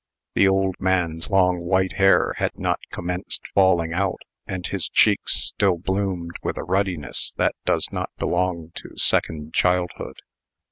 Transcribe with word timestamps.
The 0.33 0.47
old 0.47 0.77
man's 0.79 1.29
long 1.29 1.59
white 1.59 1.97
hair 1.97 2.33
had 2.37 2.57
not 2.57 2.79
commenced 2.89 3.41
falling 3.53 3.93
out; 3.93 4.17
and 4.47 4.65
his 4.65 4.89
cheeks 4.89 5.33
still 5.53 5.77
bloomed 5.77 6.37
with 6.41 6.57
a 6.57 6.63
ruddiness 6.63 7.35
that 7.37 7.53
does 7.67 7.87
not 7.91 8.09
belong 8.17 8.71
to 8.77 8.97
second 8.97 9.53
childhood. 9.53 10.15